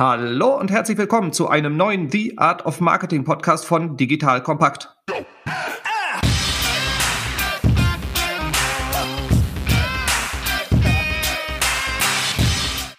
[0.00, 4.88] Hallo und herzlich willkommen zu einem neuen The Art of Marketing Podcast von Digital Kompakt.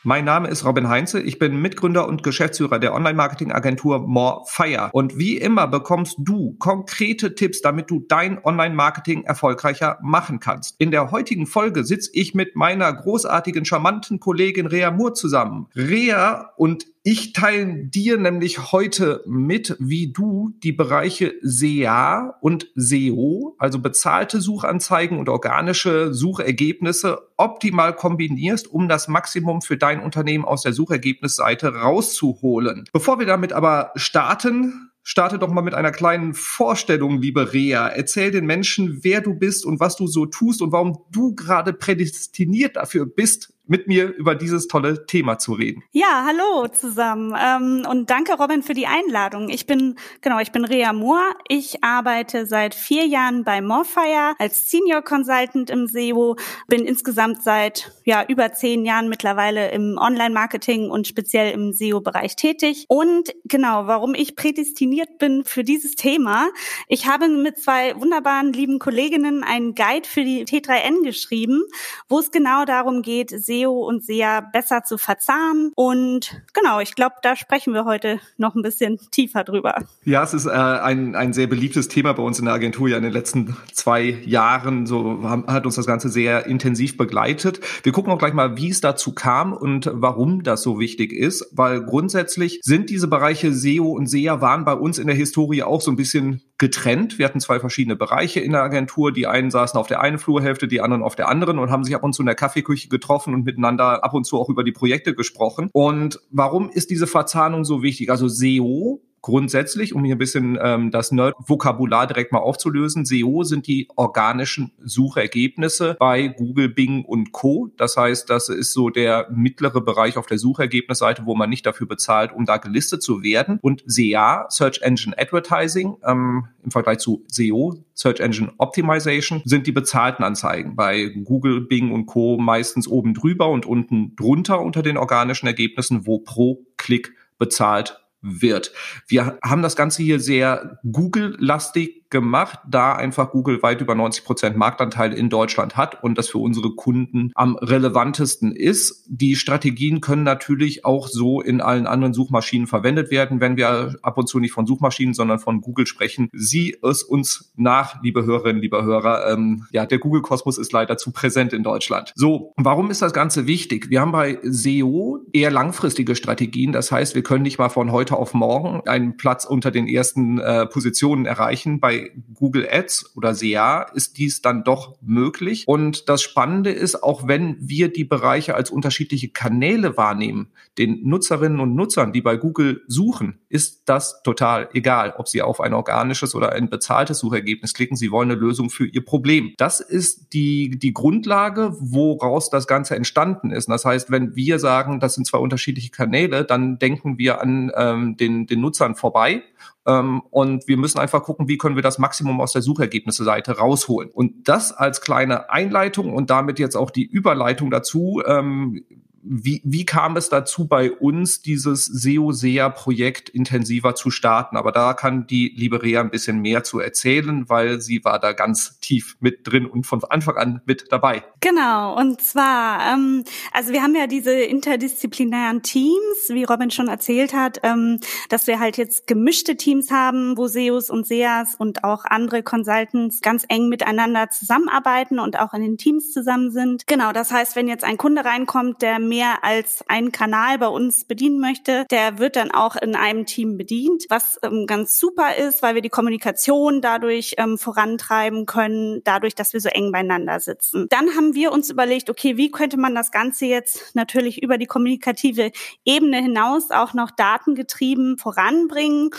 [0.04, 1.22] Mein Name ist Robin Heinze.
[1.22, 4.90] Ich bin Mitgründer und Geschäftsführer der Online-Marketing-Agentur Morefire.
[4.94, 10.76] Und wie immer bekommst du konkrete Tipps, damit du dein Online-Marketing erfolgreicher machen kannst.
[10.80, 15.68] In der heutigen Folge sitze ich mit meiner großartigen, charmanten Kollegin Rea Moore zusammen.
[15.76, 23.56] Rea und ich teile dir nämlich heute mit, wie du die Bereiche SEA und SEO,
[23.58, 30.62] also bezahlte Suchanzeigen und organische Suchergebnisse, optimal kombinierst, um das Maximum für dein Unternehmen aus
[30.62, 32.86] der Suchergebnisseite rauszuholen.
[32.94, 37.88] Bevor wir damit aber starten, starte doch mal mit einer kleinen Vorstellung, liebe Rea.
[37.88, 41.74] Erzähl den Menschen, wer du bist und was du so tust und warum du gerade
[41.74, 45.82] prädestiniert dafür bist, mit mir über dieses tolle Thema zu reden.
[45.94, 49.48] Ja, hallo zusammen ähm, und danke Robin für die Einladung.
[49.48, 51.22] Ich bin genau, ich bin Rea Moore.
[51.48, 56.36] Ich arbeite seit vier Jahren bei Morfire als Senior Consultant im SEO.
[56.68, 62.84] Bin insgesamt seit ja über zehn Jahren mittlerweile im Online-Marketing und speziell im SEO-Bereich tätig.
[62.90, 66.50] Und genau, warum ich prädestiniert bin für dieses Thema:
[66.90, 71.64] Ich habe mit zwei wunderbaren lieben Kolleginnen einen Guide für die T3N geschrieben,
[72.10, 75.72] wo es genau darum geht, SEO SEO und SEA besser zu verzahnen.
[75.76, 79.76] Und genau, ich glaube, da sprechen wir heute noch ein bisschen tiefer drüber.
[80.04, 82.90] Ja, es ist äh, ein, ein sehr beliebtes Thema bei uns in der Agentur.
[82.90, 87.60] Ja, in den letzten zwei Jahren so hat uns das Ganze sehr intensiv begleitet.
[87.84, 91.48] Wir gucken auch gleich mal, wie es dazu kam und warum das so wichtig ist,
[91.52, 95.82] weil grundsätzlich sind diese Bereiche SEO und SEA waren bei uns in der Historie auch
[95.82, 97.18] so ein bisschen getrennt.
[97.18, 99.12] Wir hatten zwei verschiedene Bereiche in der Agentur.
[99.12, 101.96] Die einen saßen auf der einen Flurhälfte, die anderen auf der anderen und haben sich
[101.96, 104.72] ab und zu in der Kaffeeküche getroffen und miteinander ab und zu auch über die
[104.72, 105.70] Projekte gesprochen.
[105.74, 108.10] Und warum ist diese Verzahnung so wichtig?
[108.10, 113.68] Also SEO grundsätzlich, um hier ein bisschen ähm, das Nerd-Vokabular direkt mal aufzulösen, SEO sind
[113.68, 117.70] die organischen Suchergebnisse bei Google, Bing und Co.
[117.78, 121.88] Das heißt, das ist so der mittlere Bereich auf der Suchergebnisseite, wo man nicht dafür
[121.88, 123.60] bezahlt, um da gelistet zu werden.
[123.62, 129.72] Und SEA, Search Engine Advertising, ähm, im Vergleich zu SEO, Search Engine Optimization, sind die
[129.72, 130.76] bezahlten Anzeigen.
[130.76, 132.38] Bei Google, Bing und Co.
[132.38, 138.72] meistens oben drüber und unten drunter unter den organischen Ergebnissen, wo pro Klick bezahlt wird.
[139.08, 144.58] Wir haben das Ganze hier sehr Google-lastig gemacht, da einfach Google weit über 90 Prozent
[144.58, 149.06] Marktanteil in Deutschland hat und das für unsere Kunden am relevantesten ist.
[149.08, 154.18] Die Strategien können natürlich auch so in allen anderen Suchmaschinen verwendet werden, wenn wir ab
[154.18, 156.30] und zu nicht von Suchmaschinen, sondern von Google sprechen.
[156.34, 159.32] Sieh es uns nach, liebe Hörerinnen, liebe Hörer.
[159.32, 162.12] Ähm, ja, der Google-Kosmos ist leider zu präsent in Deutschland.
[162.16, 163.90] So, warum ist das Ganze wichtig?
[163.90, 166.74] Wir haben bei SEO eher langfristige Strategien.
[166.74, 170.40] Das heißt, wir können nicht mal von heute auf morgen einen Platz unter den ersten
[170.40, 171.80] äh, Positionen erreichen.
[171.80, 172.01] Bei
[172.34, 175.68] Google Ads oder SEA ist dies dann doch möglich.
[175.68, 181.60] Und das Spannende ist, auch wenn wir die Bereiche als unterschiedliche Kanäle wahrnehmen, den Nutzerinnen
[181.60, 186.36] und Nutzern, die bei Google suchen, ist das total egal, ob sie auf ein organisches
[186.36, 187.98] oder ein bezahltes Suchergebnis klicken.
[187.98, 189.54] Sie wollen eine Lösung für ihr Problem.
[189.58, 193.70] Das ist die, die Grundlage, woraus das Ganze entstanden ist.
[193.70, 198.18] Das heißt, wenn wir sagen, das sind zwei unterschiedliche Kanäle, dann denken wir an ähm,
[198.18, 199.44] den, den Nutzern vorbei
[199.84, 204.12] und wir müssen einfach gucken, wie können wir das Maximum aus der Suchergebnisse-Seite rausholen.
[204.12, 208.22] Und das als kleine Einleitung und damit jetzt auch die Überleitung dazu.
[208.26, 208.84] Ähm,
[209.24, 214.58] wie, wie kam es dazu bei uns, dieses SEO-SEA-Projekt intensiver zu starten?
[214.58, 218.34] Aber da kann die liebe Rea ein bisschen mehr zu erzählen, weil sie war da
[218.34, 221.24] ganz tief mit drin und von Anfang an mit dabei.
[221.40, 227.34] Genau, und zwar, ähm, also wir haben ja diese interdisziplinären Teams, wie Robin schon erzählt
[227.34, 228.00] hat, ähm,
[228.30, 233.22] dass wir halt jetzt gemischte Teams haben, wo SEOs und SEAs und auch andere Consultants
[233.22, 236.88] ganz eng miteinander zusammenarbeiten und auch in den Teams zusammen sind.
[236.88, 241.04] Genau, das heißt, wenn jetzt ein Kunde reinkommt, der mehr als einen Kanal bei uns
[241.04, 245.62] bedienen möchte, der wird dann auch in einem Team bedient, was ähm, ganz super ist,
[245.62, 250.88] weil wir die Kommunikation dadurch ähm, vorantreiben können, dadurch, dass wir so eng beieinander sitzen.
[250.90, 254.66] Dann haben wir uns überlegt, okay, wie könnte man das Ganze jetzt natürlich über die
[254.66, 255.52] kommunikative
[255.84, 259.10] Ebene hinaus auch noch datengetrieben voranbringen?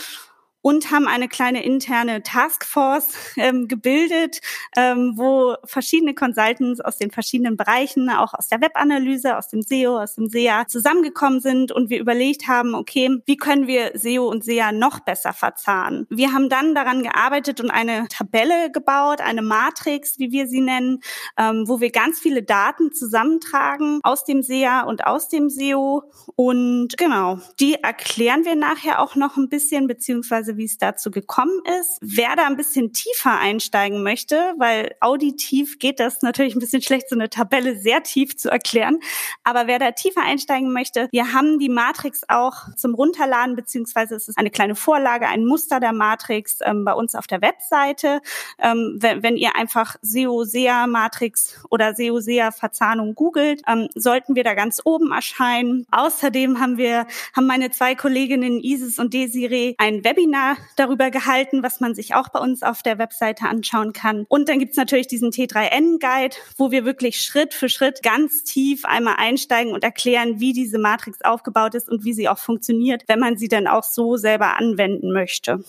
[0.63, 4.39] Und haben eine kleine interne Taskforce ähm, gebildet,
[4.75, 9.99] ähm, wo verschiedene Consultants aus den verschiedenen Bereichen, auch aus der Webanalyse, aus dem SEO,
[9.99, 14.45] aus dem SEA zusammengekommen sind und wir überlegt haben, okay, wie können wir SEO und
[14.45, 16.07] SEA noch besser verzahnen?
[16.09, 21.01] Wir haben dann daran gearbeitet und eine Tabelle gebaut, eine Matrix, wie wir sie nennen,
[21.37, 26.03] ähm, wo wir ganz viele Daten zusammentragen aus dem SEA und aus dem SEO
[26.37, 31.59] und genau, die erklären wir nachher auch noch ein bisschen, beziehungsweise wie es dazu gekommen
[31.79, 31.97] ist.
[32.01, 37.09] Wer da ein bisschen tiefer einsteigen möchte, weil auditiv geht das natürlich ein bisschen schlecht,
[37.09, 38.99] so eine Tabelle sehr tief zu erklären.
[39.43, 44.27] Aber wer da tiefer einsteigen möchte, wir haben die Matrix auch zum Runterladen, beziehungsweise es
[44.27, 48.21] ist eine kleine Vorlage, ein Muster der Matrix ähm, bei uns auf der Webseite.
[48.59, 55.11] Ähm, wenn, wenn, ihr einfach SEO-SEA-Matrix oder SEO-SEA-Verzahnung googelt, ähm, sollten wir da ganz oben
[55.11, 55.87] erscheinen.
[55.91, 60.42] Außerdem haben wir, haben meine zwei Kolleginnen Isis und Desiree ein Webinar
[60.75, 64.25] darüber gehalten, was man sich auch bei uns auf der Webseite anschauen kann.
[64.29, 69.15] Und dann gibt's natürlich diesen T3N-Guide, wo wir wirklich Schritt für Schritt ganz tief einmal
[69.17, 73.37] einsteigen und erklären, wie diese Matrix aufgebaut ist und wie sie auch funktioniert, wenn man
[73.37, 75.63] sie dann auch so selber anwenden möchte.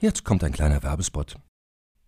[0.00, 1.36] Jetzt kommt ein kleiner Werbespot.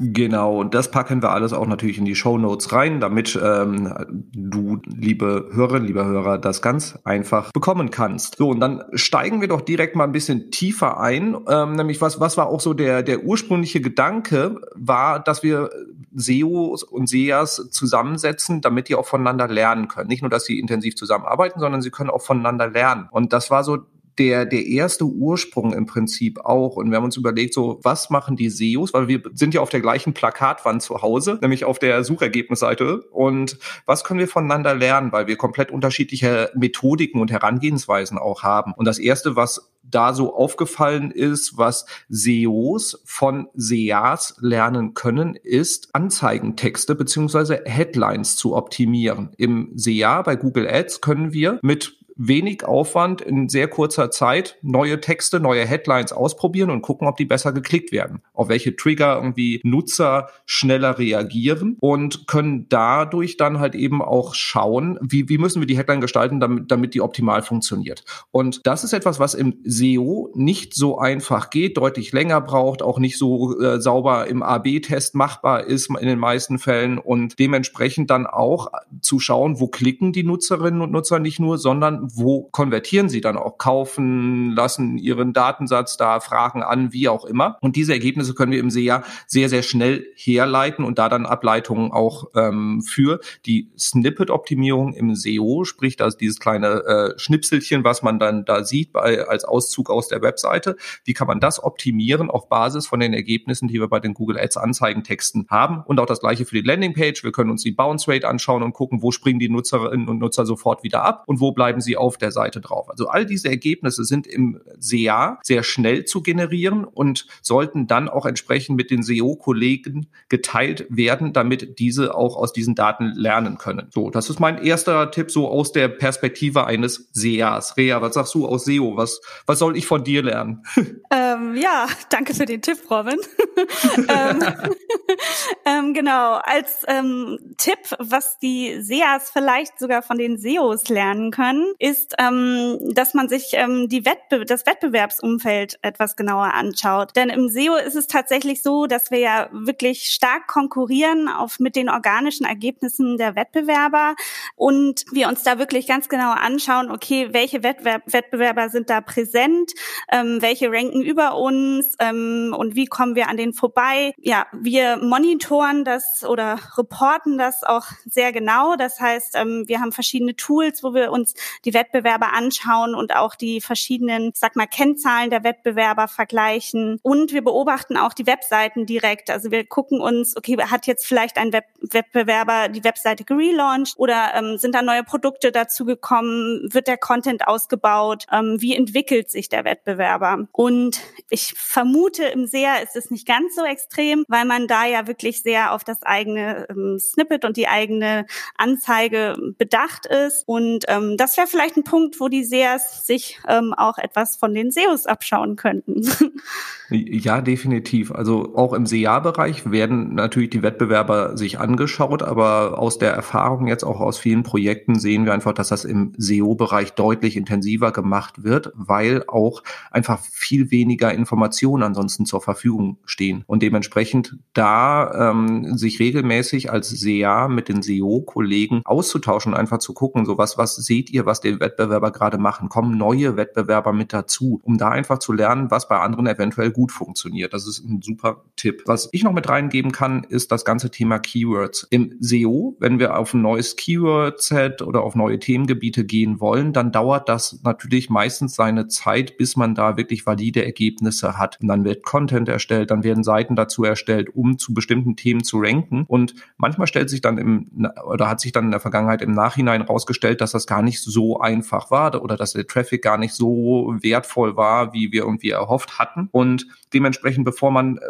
[0.00, 3.92] Genau, und das packen wir alles auch natürlich in die Show Notes rein, damit ähm,
[4.32, 8.36] du, liebe Hörerinnen, lieber Hörer, das ganz einfach bekommen kannst.
[8.36, 11.36] So, und dann steigen wir doch direkt mal ein bisschen tiefer ein.
[11.48, 15.70] Ähm, nämlich, was, was war auch so der, der ursprüngliche Gedanke, war, dass wir
[16.14, 20.08] SEOs und SEAs zusammensetzen, damit die auch voneinander lernen können.
[20.08, 23.08] Nicht nur, dass sie intensiv zusammenarbeiten, sondern sie können auch voneinander lernen.
[23.10, 23.78] Und das war so
[24.18, 26.76] der, der erste Ursprung im Prinzip auch.
[26.76, 28.92] Und wir haben uns überlegt, so, was machen die SEOs?
[28.92, 33.02] Weil wir sind ja auf der gleichen Plakatwand zu Hause, nämlich auf der Suchergebnisseite.
[33.10, 35.12] Und was können wir voneinander lernen?
[35.12, 38.72] Weil wir komplett unterschiedliche Methodiken und Herangehensweisen auch haben.
[38.76, 45.94] Und das erste, was da so aufgefallen ist, was SEOs von SEAs lernen können, ist
[45.94, 49.30] Anzeigentexte beziehungsweise Headlines zu optimieren.
[49.36, 55.00] Im SEA bei Google Ads können wir mit wenig Aufwand in sehr kurzer Zeit neue
[55.00, 58.20] Texte, neue Headlines ausprobieren und gucken, ob die besser geklickt werden.
[58.34, 64.98] Auf welche Trigger irgendwie Nutzer schneller reagieren und können dadurch dann halt eben auch schauen,
[65.00, 68.04] wie, wie müssen wir die Headline gestalten, damit, damit die optimal funktioniert.
[68.32, 72.98] Und das ist etwas, was im SEO nicht so einfach geht, deutlich länger braucht, auch
[72.98, 78.26] nicht so äh, sauber im AB-Test machbar ist in den meisten Fällen und dementsprechend dann
[78.26, 78.68] auch
[79.00, 83.36] zu schauen, wo klicken die Nutzerinnen und Nutzer nicht nur, sondern wo konvertieren sie dann
[83.36, 87.58] auch, kaufen, lassen ihren Datensatz da, fragen an, wie auch immer.
[87.60, 91.92] Und diese Ergebnisse können wir im SEA sehr, sehr schnell herleiten und da dann Ableitungen
[91.92, 98.18] auch ähm, für die Snippet-Optimierung im SEO, sprich das dieses kleine äh, Schnipselchen, was man
[98.18, 100.76] dann da sieht bei, als Auszug aus der Webseite.
[101.04, 104.38] Wie kann man das optimieren auf Basis von den Ergebnissen, die wir bei den Google
[104.38, 105.82] Ads Anzeigentexten haben?
[105.86, 107.24] Und auch das gleiche für die Landingpage.
[107.24, 110.46] Wir können uns die Bounce Rate anschauen und gucken, wo springen die Nutzerinnen und Nutzer
[110.46, 112.88] sofort wieder ab und wo bleiben sie auf der Seite drauf.
[112.90, 118.26] Also all diese Ergebnisse sind im SEA sehr schnell zu generieren und sollten dann auch
[118.26, 123.88] entsprechend mit den SEO-Kollegen geteilt werden, damit diese auch aus diesen Daten lernen können.
[123.90, 127.76] So, das ist mein erster Tipp so aus der Perspektive eines SEAs.
[127.76, 128.96] Rea, was sagst du aus SEO?
[128.96, 130.62] Was, was soll ich von dir lernen?
[131.10, 133.18] Ähm, ja, danke für den Tipp, Robin.
[133.96, 134.42] ähm,
[135.64, 141.72] ähm, genau, als ähm, Tipp, was die SEAs vielleicht sogar von den SEOs lernen können,
[141.88, 147.16] ist, ähm, dass man sich ähm, die Wettbe das Wettbewerbsumfeld etwas genauer anschaut.
[147.16, 151.76] Denn im SEO ist es tatsächlich so, dass wir ja wirklich stark konkurrieren auf mit
[151.76, 154.14] den organischen Ergebnissen der Wettbewerber
[154.56, 159.72] und wir uns da wirklich ganz genau anschauen, okay, welche Wettbewerb Wettbewerber sind da präsent,
[160.10, 164.12] ähm, welche ranken über uns ähm, und wie kommen wir an denen vorbei.
[164.18, 168.76] Ja, wir monitoren das oder reporten das auch sehr genau.
[168.76, 171.34] Das heißt, ähm, wir haben verschiedene Tools, wo wir uns
[171.68, 176.98] die Wettbewerber anschauen und auch die verschiedenen, sag mal, Kennzahlen der Wettbewerber vergleichen.
[177.02, 179.28] Und wir beobachten auch die Webseiten direkt.
[179.28, 184.32] Also wir gucken uns, okay, hat jetzt vielleicht ein Web Wettbewerber die Webseite gelauncht oder
[184.34, 186.68] ähm, sind da neue Produkte dazu gekommen?
[186.72, 188.24] Wird der Content ausgebaut?
[188.32, 190.48] Ähm, wie entwickelt sich der Wettbewerber?
[190.52, 195.06] Und ich vermute, im SEA ist es nicht ganz so extrem, weil man da ja
[195.06, 200.44] wirklich sehr auf das eigene ähm, Snippet und die eigene Anzeige bedacht ist.
[200.46, 204.70] Und ähm, das wäre ein Punkt, wo die SEAs sich ähm, auch etwas von den
[204.70, 206.08] SEOs abschauen könnten.
[206.90, 208.12] Ja, definitiv.
[208.12, 213.84] Also auch im SEA-Bereich werden natürlich die Wettbewerber sich angeschaut, aber aus der Erfahrung jetzt
[213.84, 218.72] auch aus vielen Projekten sehen wir einfach, dass das im SEO-Bereich deutlich intensiver gemacht wird,
[218.74, 223.44] weil auch einfach viel weniger Informationen ansonsten zur Verfügung stehen.
[223.46, 230.24] Und dementsprechend da ähm, sich regelmäßig als SEA mit den SEO-Kollegen auszutauschen, einfach zu gucken,
[230.24, 232.68] so was, was seht ihr, was die Wettbewerber gerade machen?
[232.68, 236.92] Kommen neue Wettbewerber mit dazu, um da einfach zu lernen, was bei anderen eventuell gut
[236.92, 237.52] funktioniert.
[237.52, 238.82] Das ist ein super Tipp.
[238.86, 241.86] Was ich noch mit reingeben kann, ist das ganze Thema Keywords.
[241.90, 246.92] Im SEO, wenn wir auf ein neues Keyword-Set oder auf neue Themengebiete gehen wollen, dann
[246.92, 251.58] dauert das natürlich meistens seine Zeit, bis man da wirklich valide Ergebnisse hat.
[251.60, 255.58] Und dann wird Content erstellt, dann werden Seiten dazu erstellt, um zu bestimmten Themen zu
[255.60, 256.04] ranken.
[256.06, 257.70] Und manchmal stellt sich dann im,
[258.06, 261.37] oder hat sich dann in der Vergangenheit im Nachhinein rausgestellt, dass das gar nicht so
[261.40, 265.98] einfach war oder dass der Traffic gar nicht so wertvoll war, wie wir irgendwie erhofft
[265.98, 266.28] hatten.
[266.32, 268.00] Und dementsprechend, bevor man äh,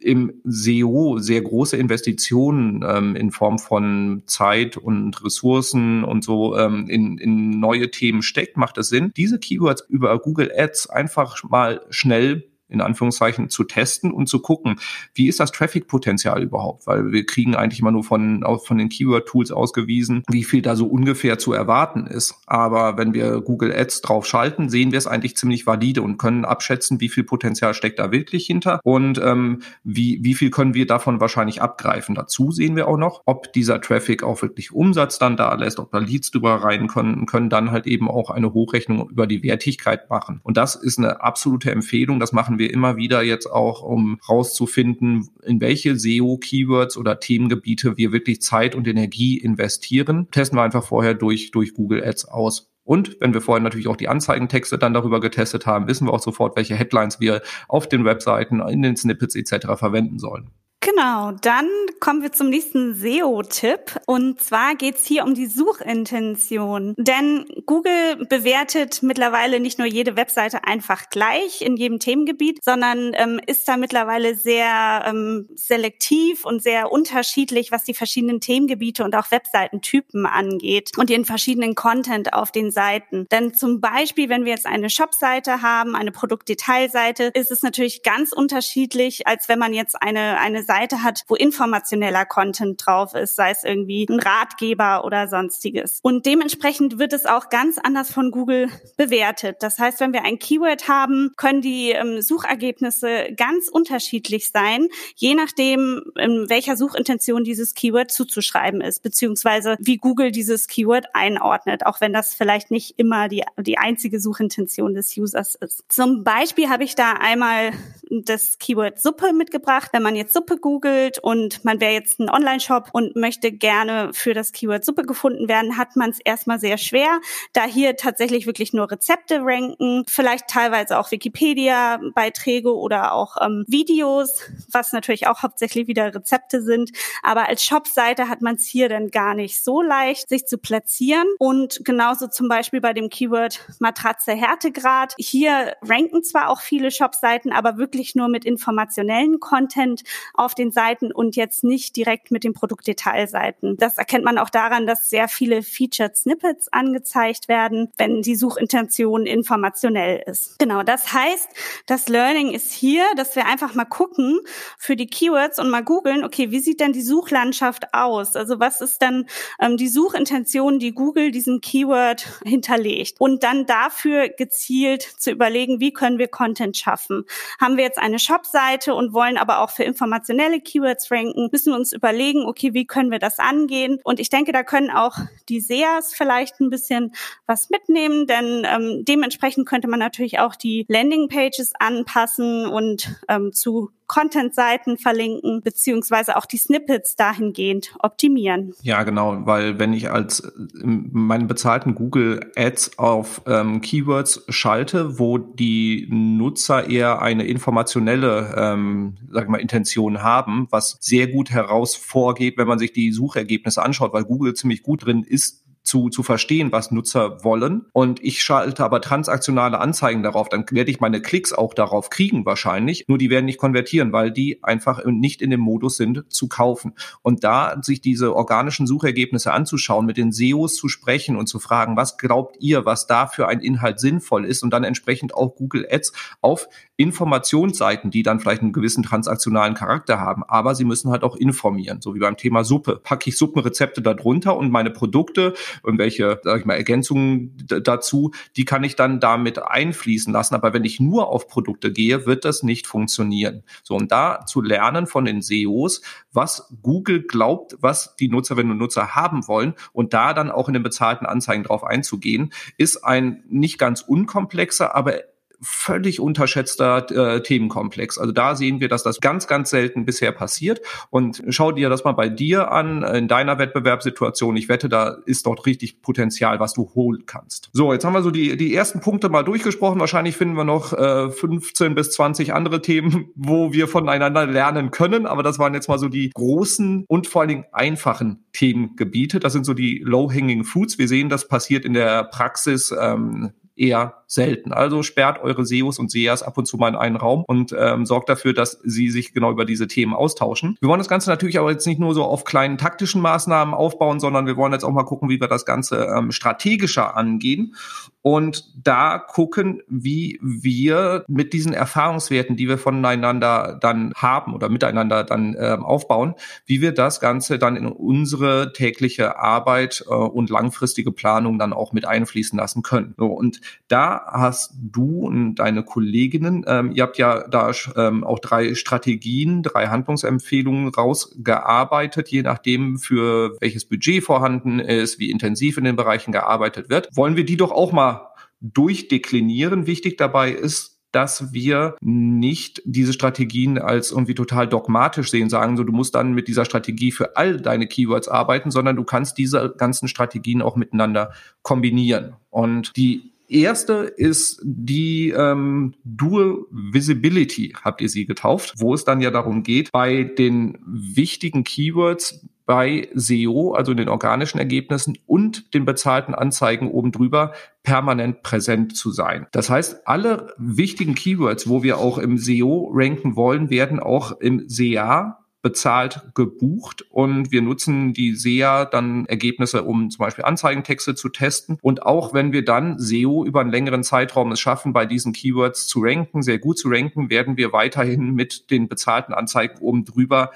[0.00, 6.88] im SEO sehr große Investitionen ähm, in Form von Zeit und Ressourcen und so ähm,
[6.88, 11.82] in, in neue Themen steckt, macht es Sinn, diese Keywords über Google Ads einfach mal
[11.90, 14.76] schnell in Anführungszeichen zu testen und zu gucken,
[15.14, 16.86] wie ist das Traffic-Potenzial überhaupt?
[16.86, 20.86] Weil wir kriegen eigentlich immer nur von, von den Keyword-Tools ausgewiesen, wie viel da so
[20.86, 22.34] ungefähr zu erwarten ist.
[22.46, 26.44] Aber wenn wir Google Ads drauf schalten, sehen wir es eigentlich ziemlich valide und können
[26.44, 30.86] abschätzen, wie viel Potenzial steckt da wirklich hinter und ähm, wie, wie viel können wir
[30.86, 32.14] davon wahrscheinlich abgreifen.
[32.14, 35.90] Dazu sehen wir auch noch, ob dieser Traffic auch wirklich Umsatz dann da lässt, ob
[35.90, 40.08] da Leads drüber rein können, können dann halt eben auch eine Hochrechnung über die Wertigkeit
[40.10, 40.40] machen.
[40.42, 42.20] Und das ist eine absolute Empfehlung.
[42.20, 48.12] Das machen wir immer wieder jetzt auch, um rauszufinden, in welche SEO-Keywords oder Themengebiete wir
[48.12, 50.28] wirklich Zeit und Energie investieren.
[50.30, 52.70] Testen wir einfach vorher durch, durch Google Ads aus.
[52.84, 56.22] Und wenn wir vorher natürlich auch die Anzeigentexte dann darüber getestet haben, wissen wir auch
[56.22, 59.66] sofort, welche Headlines wir auf den Webseiten, in den Snippets etc.
[59.76, 60.50] verwenden sollen.
[60.82, 61.68] Genau, dann
[62.00, 64.00] kommen wir zum nächsten SEO-Tipp.
[64.06, 66.94] Und zwar geht's hier um die Suchintention.
[66.96, 73.38] Denn Google bewertet mittlerweile nicht nur jede Webseite einfach gleich in jedem Themengebiet, sondern ähm,
[73.46, 79.30] ist da mittlerweile sehr ähm, selektiv und sehr unterschiedlich, was die verschiedenen Themengebiete und auch
[79.30, 83.26] Webseitentypen angeht und den verschiedenen Content auf den Seiten.
[83.30, 88.32] Denn zum Beispiel, wenn wir jetzt eine Shop-Seite haben, eine Produktdetailseite, ist es natürlich ganz
[88.32, 93.50] unterschiedlich, als wenn man jetzt eine, eine Seite hat, wo informationeller Content drauf ist, sei
[93.50, 95.98] es irgendwie ein Ratgeber oder sonstiges.
[96.00, 99.56] Und dementsprechend wird es auch ganz anders von Google bewertet.
[99.62, 104.86] Das heißt, wenn wir ein Keyword haben, können die ähm, Suchergebnisse ganz unterschiedlich sein,
[105.16, 111.84] je nachdem, in welcher Suchintention dieses Keyword zuzuschreiben ist, beziehungsweise wie Google dieses Keyword einordnet,
[111.84, 115.82] auch wenn das vielleicht nicht immer die, die einzige Suchintention des Users ist.
[115.88, 117.72] Zum Beispiel habe ich da einmal
[118.08, 119.90] das Keyword Suppe mitgebracht.
[119.92, 124.34] Wenn man jetzt Suppe googelt und man wäre jetzt ein Online-Shop und möchte gerne für
[124.34, 127.20] das Keyword Suppe gefunden werden, hat man es erstmal sehr schwer,
[127.52, 134.50] da hier tatsächlich wirklich nur Rezepte ranken, vielleicht teilweise auch Wikipedia-Beiträge oder auch ähm, Videos,
[134.70, 136.90] was natürlich auch hauptsächlich wieder Rezepte sind.
[137.22, 141.26] Aber als Shop-Seite hat man es hier dann gar nicht so leicht, sich zu platzieren.
[141.38, 145.14] Und genauso zum Beispiel bei dem Keyword Matratze Härtegrad.
[145.18, 150.02] Hier ranken zwar auch viele Shop-Seiten, aber wirklich nur mit informationellen Content
[150.34, 153.76] auf den Seiten und jetzt nicht direkt mit den Produktdetailseiten.
[153.76, 159.26] Das erkennt man auch daran, dass sehr viele Featured Snippets angezeigt werden, wenn die Suchintention
[159.26, 160.58] informationell ist.
[160.58, 161.48] Genau, das heißt,
[161.86, 164.40] das Learning ist hier, dass wir einfach mal gucken
[164.78, 168.36] für die Keywords und mal googeln, okay, wie sieht denn die Suchlandschaft aus?
[168.36, 169.26] Also was ist dann
[169.60, 173.20] ähm, die Suchintention, die Google diesem Keyword hinterlegt?
[173.20, 177.24] Und dann dafür gezielt zu überlegen, wie können wir Content schaffen?
[177.60, 181.78] Haben wir jetzt eine Shop-Seite und wollen aber auch für informationelle Keywords ranken, müssen wir
[181.78, 184.00] uns überlegen, okay, wie können wir das angehen?
[184.04, 185.16] Und ich denke, da können auch
[185.48, 187.12] die SEAs vielleicht ein bisschen
[187.46, 193.90] was mitnehmen, denn ähm, dementsprechend könnte man natürlich auch die Landing-Pages anpassen und ähm, zu
[194.10, 198.74] Content-Seiten verlinken, beziehungsweise auch die Snippets dahingehend optimieren.
[198.82, 200.52] Ja, genau, weil wenn ich als
[200.82, 209.16] meinen bezahlten Google Ads auf ähm, Keywords schalte, wo die Nutzer eher eine informationelle, ähm,
[209.30, 213.80] sag ich mal, Intention haben, was sehr gut heraus vorgeht, wenn man sich die Suchergebnisse
[213.80, 217.86] anschaut, weil Google ziemlich gut drin ist, zu, zu verstehen, was Nutzer wollen.
[217.92, 222.44] Und ich schalte aber transaktionale Anzeigen darauf, dann werde ich meine Klicks auch darauf kriegen
[222.44, 223.04] wahrscheinlich.
[223.08, 226.94] Nur die werden nicht konvertieren, weil die einfach nicht in dem Modus sind zu kaufen.
[227.22, 231.96] Und da sich diese organischen Suchergebnisse anzuschauen, mit den SEOs zu sprechen und zu fragen,
[231.96, 235.86] was glaubt ihr, was da für ein Inhalt sinnvoll ist und dann entsprechend auch Google
[235.90, 241.22] Ads auf Informationsseiten, die dann vielleicht einen gewissen transaktionalen Charakter haben, aber sie müssen halt
[241.22, 243.00] auch informieren, so wie beim Thema Suppe.
[243.02, 248.84] Packe ich Suppenrezepte darunter und meine Produkte irgendwelche, sag ich mal, Ergänzungen dazu, die kann
[248.84, 250.54] ich dann damit einfließen lassen.
[250.54, 253.62] Aber wenn ich nur auf Produkte gehe, wird das nicht funktionieren.
[253.82, 258.78] So, und da zu lernen von den SEOs, was Google glaubt, was die Nutzerinnen und
[258.78, 263.44] Nutzer haben wollen und da dann auch in den bezahlten Anzeigen drauf einzugehen, ist ein
[263.48, 265.20] nicht ganz unkomplexer, aber
[265.62, 268.18] völlig unterschätzter äh, Themenkomplex.
[268.18, 270.80] Also da sehen wir, dass das ganz, ganz selten bisher passiert.
[271.10, 274.56] Und schau dir das mal bei dir an, in deiner Wettbewerbssituation.
[274.56, 277.70] Ich wette, da ist dort richtig Potenzial, was du holen kannst.
[277.72, 280.00] So, jetzt haben wir so die, die ersten Punkte mal durchgesprochen.
[280.00, 285.26] Wahrscheinlich finden wir noch äh, 15 bis 20 andere Themen, wo wir voneinander lernen können.
[285.26, 289.40] Aber das waren jetzt mal so die großen und vor allen Dingen einfachen Themengebiete.
[289.40, 290.98] Das sind so die low-hanging fruits.
[290.98, 294.72] Wir sehen, das passiert in der Praxis ähm, eher selten.
[294.72, 298.06] Also sperrt eure SEOs und SEAs ab und zu mal in einen Raum und ähm,
[298.06, 300.76] sorgt dafür, dass sie sich genau über diese Themen austauschen.
[300.80, 304.20] Wir wollen das Ganze natürlich aber jetzt nicht nur so auf kleinen taktischen Maßnahmen aufbauen,
[304.20, 307.74] sondern wir wollen jetzt auch mal gucken, wie wir das Ganze ähm, strategischer angehen
[308.22, 315.24] und da gucken, wie wir mit diesen Erfahrungswerten, die wir voneinander dann haben oder miteinander
[315.24, 316.34] dann ähm, aufbauen,
[316.66, 321.92] wie wir das Ganze dann in unsere tägliche Arbeit äh, und langfristige Planung dann auch
[321.92, 323.14] mit einfließen lassen können.
[323.16, 328.38] So, und da hast du und deine Kolleginnen, ähm, ihr habt ja da ähm, auch
[328.38, 335.84] drei Strategien, drei Handlungsempfehlungen rausgearbeitet, je nachdem für welches Budget vorhanden ist, wie intensiv in
[335.84, 337.08] den Bereichen gearbeitet wird.
[337.14, 338.28] Wollen wir die doch auch mal
[338.60, 339.86] durchdeklinieren?
[339.86, 345.84] Wichtig dabei ist, dass wir nicht diese Strategien als irgendwie total dogmatisch sehen, sagen so,
[345.84, 349.74] du musst dann mit dieser Strategie für all deine Keywords arbeiten, sondern du kannst diese
[349.76, 352.36] ganzen Strategien auch miteinander kombinieren.
[352.50, 359.20] Und die erste ist die ähm, Dual Visibility, habt ihr sie getauft, wo es dann
[359.20, 365.84] ja darum geht, bei den wichtigen Keywords bei SEO, also den organischen Ergebnissen und den
[365.84, 369.48] bezahlten Anzeigen oben drüber permanent präsent zu sein.
[369.50, 374.68] Das heißt, alle wichtigen Keywords, wo wir auch im SEO ranken wollen, werden auch im
[374.68, 381.28] SEA bezahlt gebucht und wir nutzen die SEA dann Ergebnisse, um zum Beispiel Anzeigentexte zu
[381.28, 381.78] testen.
[381.82, 385.86] Und auch wenn wir dann SEO über einen längeren Zeitraum es schaffen, bei diesen Keywords
[385.86, 390.50] zu ranken, sehr gut zu ranken, werden wir weiterhin mit den bezahlten Anzeigen oben drüber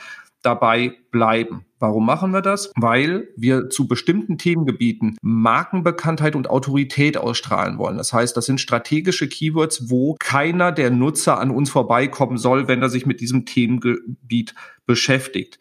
[0.44, 1.64] dabei bleiben.
[1.78, 2.72] Warum machen wir das?
[2.76, 7.98] Weil wir zu bestimmten Themengebieten Markenbekanntheit und Autorität ausstrahlen wollen.
[7.98, 12.82] Das heißt, das sind strategische Keywords, wo keiner der Nutzer an uns vorbeikommen soll, wenn
[12.82, 14.54] er sich mit diesem Themengebiet
[14.86, 15.58] beschäftigt.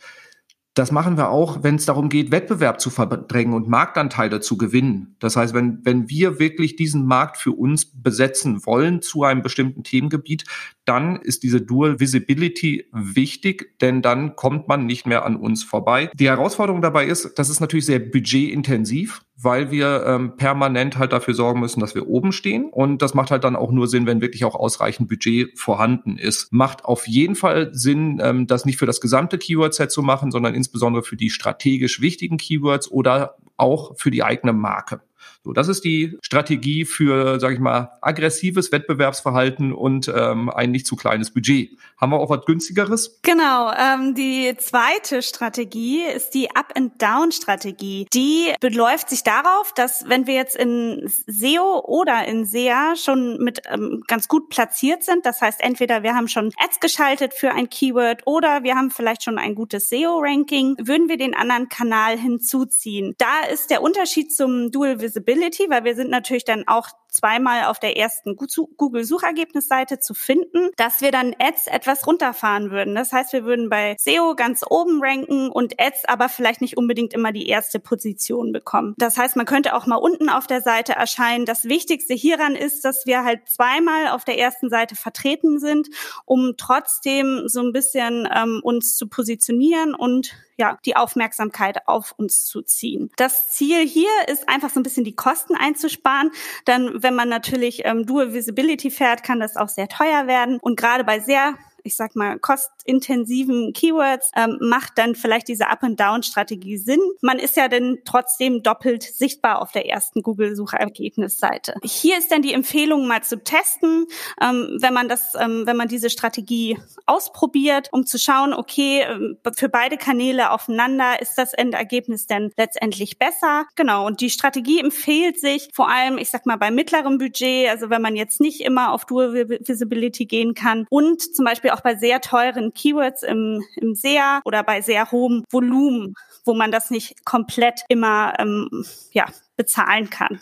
[0.76, 5.16] Das machen wir auch, wenn es darum geht, Wettbewerb zu verdrängen und Marktanteile zu gewinnen.
[5.20, 9.84] Das heißt, wenn, wenn wir wirklich diesen Markt für uns besetzen wollen zu einem bestimmten
[9.84, 10.46] Themengebiet,
[10.86, 16.10] dann ist diese Dual Visibility wichtig, denn dann kommt man nicht mehr an uns vorbei.
[16.14, 21.34] Die Herausforderung dabei ist, das ist natürlich sehr budgetintensiv weil wir ähm, permanent halt dafür
[21.34, 22.70] sorgen müssen, dass wir oben stehen.
[22.72, 26.54] Und das macht halt dann auch nur Sinn, wenn wirklich auch ausreichend Budget vorhanden ist.
[26.54, 30.54] Macht auf jeden Fall Sinn, ähm, das nicht für das gesamte Keyword-Set zu machen, sondern
[30.54, 35.02] insbesondere für die strategisch wichtigen Keywords oder auch für die eigene Marke.
[35.46, 40.88] So, das ist die Strategie für, sage ich mal, aggressives Wettbewerbsverhalten und ähm, ein nicht
[40.88, 41.78] zu kleines Budget.
[42.00, 43.20] Haben wir auch was günstigeres?
[43.24, 43.72] Genau.
[43.74, 48.08] Ähm, die zweite Strategie ist die Up-and-Down-Strategie.
[48.14, 53.64] Die beläuft sich darauf, dass wenn wir jetzt in SEO oder in SEA schon mit
[53.70, 57.70] ähm, ganz gut platziert sind, das heißt entweder wir haben schon Ads geschaltet für ein
[57.70, 63.14] Keyword oder wir haben vielleicht schon ein gutes SEO-Ranking, würden wir den anderen Kanal hinzuziehen.
[63.18, 67.66] Da ist der Unterschied zum Dual Visibility Visibility, weil wir sind natürlich dann auch zweimal
[67.66, 72.96] auf der ersten Google-Suchergebnisseite zu finden, dass wir dann Ads etwas runterfahren würden.
[72.96, 77.14] Das heißt, wir würden bei SEO ganz oben ranken und Ads aber vielleicht nicht unbedingt
[77.14, 78.96] immer die erste Position bekommen.
[78.98, 81.46] Das heißt, man könnte auch mal unten auf der Seite erscheinen.
[81.46, 85.90] Das Wichtigste hieran ist, dass wir halt zweimal auf der ersten Seite vertreten sind,
[86.26, 92.46] um trotzdem so ein bisschen ähm, uns zu positionieren und ja, die Aufmerksamkeit auf uns
[92.46, 93.12] zu ziehen.
[93.18, 96.32] Das Ziel hier ist einfach so ein bisschen die Kosten einzusparen.
[96.66, 100.58] Dann, wenn man natürlich ähm, Dual Visibility fährt, kann das auch sehr teuer werden.
[100.62, 102.40] Und gerade bei sehr ich sag mal,
[102.84, 107.00] kostintensiven Keywords ähm, macht dann vielleicht diese Up-and-Down-Strategie Sinn.
[107.22, 111.76] Man ist ja dann trotzdem doppelt sichtbar auf der ersten Google-Suchergebnisseite.
[111.84, 114.06] Hier ist dann die Empfehlung mal zu testen,
[114.42, 119.38] ähm, wenn man das, ähm, wenn man diese Strategie ausprobiert, um zu schauen, okay, ähm,
[119.56, 123.66] für beide Kanäle aufeinander ist das Endergebnis denn letztendlich besser.
[123.76, 124.06] Genau.
[124.06, 128.02] Und die Strategie empfiehlt sich vor allem, ich sag mal, bei mittlerem Budget, also wenn
[128.02, 132.22] man jetzt nicht immer auf Dual Visibility gehen kann und zum Beispiel auch bei sehr
[132.22, 136.14] teuren Keywords im, im SEA oder bei sehr hohem Volumen,
[136.46, 138.70] wo man das nicht komplett immer ähm,
[139.12, 140.40] ja, bezahlen kann.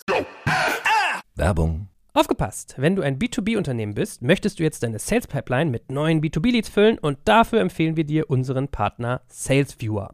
[1.36, 2.76] Werbung Aufgepasst!
[2.78, 6.98] Wenn du ein B2B-Unternehmen bist, möchtest du jetzt deine Sales Pipeline mit neuen B2B-Leads füllen
[6.98, 10.13] und dafür empfehlen wir dir unseren Partner SalesViewer.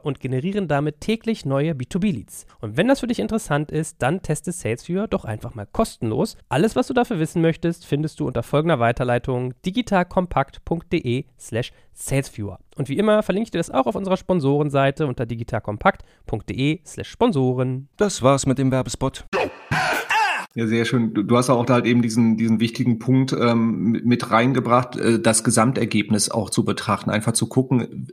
[0.03, 2.45] Und generieren damit täglich neue B2B-Leads.
[2.59, 6.37] Und wenn das für dich interessant ist, dann teste SalesViewer doch einfach mal kostenlos.
[6.49, 12.59] Alles, was du dafür wissen möchtest, findest du unter folgender Weiterleitung digitalkompakt.de slash salesviewer.
[12.75, 17.89] Und wie immer verlinke ich dir das auch auf unserer Sponsorenseite unter digitalkompakt.de slash Sponsoren.
[17.97, 19.25] Das war's mit dem Werbespot.
[20.53, 21.13] Ja, sehr schön.
[21.13, 25.19] Du, du hast auch da halt eben diesen, diesen wichtigen Punkt ähm, mit reingebracht, äh,
[25.19, 28.07] das Gesamtergebnis auch zu betrachten, einfach zu gucken,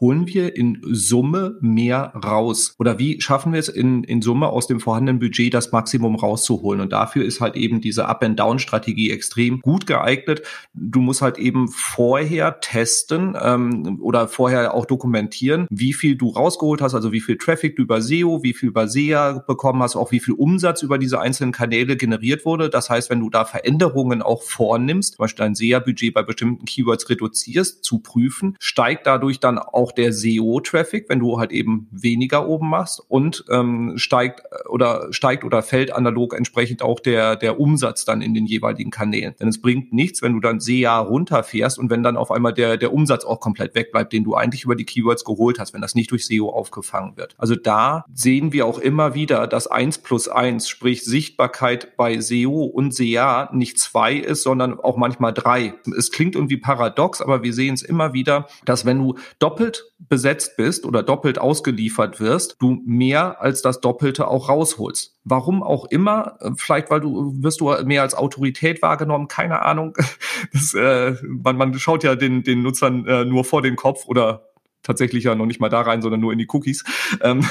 [0.00, 2.74] holen wir in Summe mehr raus?
[2.78, 6.80] Oder wie schaffen wir es in, in Summe aus dem vorhandenen Budget das Maximum rauszuholen?
[6.80, 10.42] Und dafür ist halt eben diese Up-and-Down-Strategie extrem gut geeignet.
[10.74, 16.80] Du musst halt eben vorher testen ähm, oder vorher auch dokumentieren, wie viel du rausgeholt
[16.80, 20.12] hast, also wie viel Traffic du über SEO, wie viel über SEA bekommen hast, auch
[20.12, 22.70] wie viel Umsatz über diese einzelnen Kanäle generiert wurde.
[22.70, 27.08] Das heißt, wenn du da Veränderungen auch vornimmst, zum Beispiel dein SEA-Budget bei bestimmten Keywords
[27.08, 32.46] reduzierst, zu prüfen, steigt dadurch dann auch auch der SEO-Traffic, wenn du halt eben weniger
[32.48, 38.04] oben machst und ähm, steigt oder steigt oder fällt analog entsprechend auch der der Umsatz
[38.04, 39.34] dann in den jeweiligen Kanälen.
[39.40, 42.76] Denn es bringt nichts, wenn du dann SEA runterfährst und wenn dann auf einmal der
[42.76, 45.94] der Umsatz auch komplett wegbleibt, den du eigentlich über die Keywords geholt hast, wenn das
[45.94, 47.34] nicht durch SEO aufgefangen wird.
[47.38, 52.64] Also da sehen wir auch immer wieder, dass eins plus eins, sprich Sichtbarkeit bei SEO
[52.64, 55.74] und SEA nicht zwei ist, sondern auch manchmal drei.
[55.96, 60.56] Es klingt irgendwie paradox, aber wir sehen es immer wieder, dass wenn du doppelt besetzt
[60.56, 65.16] bist oder doppelt ausgeliefert wirst, du mehr als das Doppelte auch rausholst.
[65.24, 69.96] Warum auch immer, vielleicht weil du wirst du mehr als Autorität wahrgenommen, keine Ahnung.
[70.52, 74.49] Das, äh, man, man schaut ja den, den Nutzern äh, nur vor den Kopf oder
[74.82, 76.84] tatsächlich ja noch nicht mal da rein, sondern nur in die Cookies.
[77.22, 77.44] Ähm,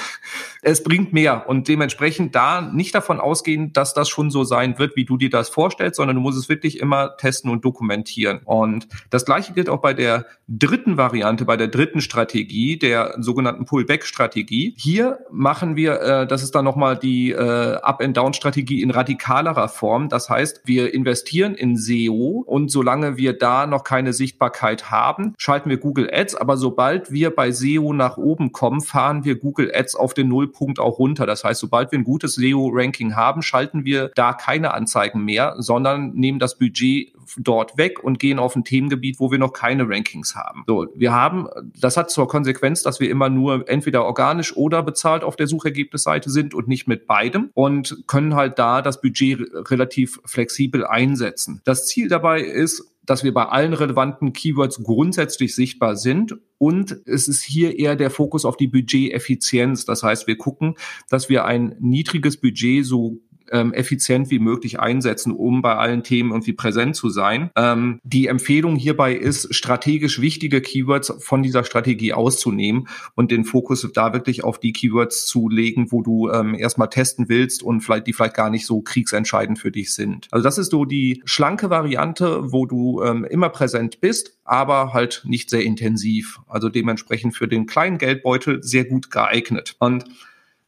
[0.62, 4.96] es bringt mehr und dementsprechend da nicht davon ausgehen, dass das schon so sein wird,
[4.96, 8.42] wie du dir das vorstellst, sondern du musst es wirklich immer testen und dokumentieren.
[8.44, 13.66] Und das gleiche gilt auch bei der dritten Variante, bei der dritten Strategie, der sogenannten
[13.66, 14.76] Pullback-Strategie.
[14.78, 20.10] Hier machen wir, äh, das ist dann nochmal die äh, Up-and-Down-Strategie in radikalerer Form.
[20.10, 25.70] Das heißt, wir investieren in SEO und solange wir da noch keine Sichtbarkeit haben, schalten
[25.70, 26.36] wir Google Ads.
[26.36, 30.80] Aber sobald wir bei SEO nach oben kommen, fahren wir Google Ads auf den Nullpunkt
[30.80, 31.26] auch runter.
[31.26, 36.14] Das heißt, sobald wir ein gutes SEO-Ranking haben, schalten wir da keine Anzeigen mehr, sondern
[36.14, 40.36] nehmen das Budget dort weg und gehen auf ein Themengebiet, wo wir noch keine Rankings
[40.36, 40.64] haben.
[40.68, 41.48] So, wir haben,
[41.80, 46.30] das hat zur Konsequenz, dass wir immer nur entweder organisch oder bezahlt auf der Suchergebnisseite
[46.30, 51.62] sind und nicht mit beidem und können halt da das Budget relativ flexibel einsetzen.
[51.66, 56.36] Das Ziel dabei ist, dass wir bei allen relevanten Keywords grundsätzlich sichtbar sind.
[56.60, 59.86] Und es ist hier eher der Fokus auf die Budgeteffizienz.
[59.86, 60.76] Das heißt, wir gucken,
[61.10, 63.20] dass wir ein niedriges Budget so
[63.52, 67.50] ähm, effizient wie möglich einsetzen, um bei allen Themen irgendwie präsent zu sein.
[67.56, 73.88] Ähm, die Empfehlung hierbei ist, strategisch wichtige Keywords von dieser Strategie auszunehmen und den Fokus
[73.94, 78.08] da wirklich auf die Keywords zu legen, wo du ähm, erstmal testen willst und vielleicht
[78.08, 80.28] die vielleicht gar nicht so kriegsentscheidend für dich sind.
[80.32, 85.24] Also das ist so die schlanke Variante, wo du ähm, immer präsent bist, aber halt
[85.26, 86.40] nicht sehr intensiv.
[86.48, 89.76] Also dementsprechend für den kleinen Geldbeutel sehr gut geeignet.
[89.80, 90.06] Und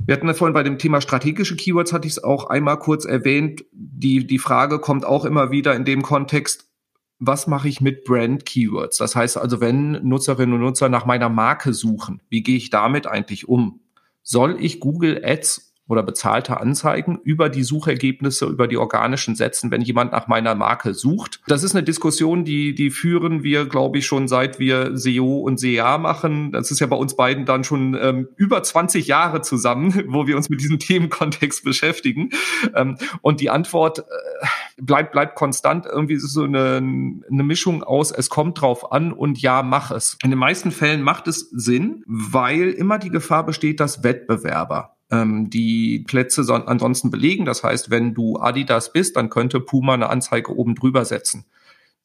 [0.06, 3.06] wir hatten ja vorhin bei dem Thema strategische Keywords, hatte ich es auch einmal kurz
[3.06, 3.64] erwähnt.
[3.72, 6.68] Die, die Frage kommt auch immer wieder in dem Kontext,
[7.20, 8.98] was mache ich mit Brand Keywords?
[8.98, 13.06] Das heißt also, wenn Nutzerinnen und Nutzer nach meiner Marke suchen, wie gehe ich damit
[13.06, 13.82] eigentlich um?
[14.24, 19.82] Soll ich Google Ads oder bezahlte Anzeigen über die Suchergebnisse, über die organischen Sätzen, wenn
[19.82, 21.42] jemand nach meiner Marke sucht.
[21.48, 25.60] Das ist eine Diskussion, die, die führen wir, glaube ich, schon seit wir SEO und
[25.60, 26.52] SEA machen.
[26.54, 30.38] Das ist ja bei uns beiden dann schon ähm, über 20 Jahre zusammen, wo wir
[30.38, 32.30] uns mit diesem Themenkontext beschäftigen.
[32.74, 34.04] Ähm, und die Antwort äh,
[34.82, 35.86] bleibt, bleibt konstant.
[35.86, 39.92] Irgendwie ist es so eine, eine Mischung aus, es kommt drauf an und ja, mach
[39.92, 40.18] es.
[40.24, 45.50] In den meisten Fällen macht es Sinn, weil immer die Gefahr besteht, dass Wettbewerber ähm,
[45.50, 47.46] die Plätze so ansonsten belegen.
[47.46, 51.46] Das heißt, wenn du Adidas bist, dann könnte Puma eine Anzeige oben drüber setzen